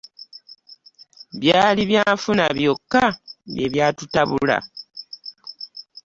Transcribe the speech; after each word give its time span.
Byali 1.39 1.81
byanfuna 1.89 2.43
byokka 2.57 3.03
bye 3.51 3.65
byatutabula. 3.73 4.57